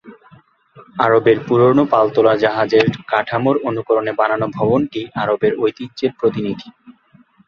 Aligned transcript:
আরবের 0.97 1.37
পুরনো 1.47 1.83
পালতোলা 1.93 2.33
জাহাজের 2.43 2.87
কাঠামোর 3.07 3.55
অনুকরণে 3.67 4.11
বানানো 4.19 4.47
ভবনটি 4.57 5.01
আরবের 5.21 5.53
ঐতিহ্যের 5.63 6.11
প্রতিনিধি। 6.19 6.69